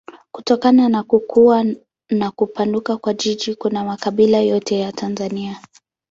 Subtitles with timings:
[0.31, 1.65] Kutokana na kukua
[2.09, 5.61] na kupanuka kwa jiji kuna makabila yote ya Tanzania.